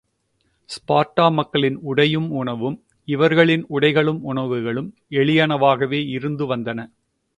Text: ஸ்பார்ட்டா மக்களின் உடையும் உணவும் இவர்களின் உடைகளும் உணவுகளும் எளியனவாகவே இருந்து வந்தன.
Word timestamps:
ஸ்பார்ட்டா 0.69 1.31
மக்களின் 1.31 1.77
உடையும் 1.81 2.29
உணவும் 2.31 2.77
இவர்களின் 3.07 3.65
உடைகளும் 3.69 4.21
உணவுகளும் 4.23 4.89
எளியனவாகவே 5.11 6.01
இருந்து 6.09 6.55
வந்தன. 6.55 6.79